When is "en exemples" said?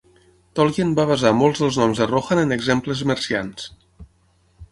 2.45-3.03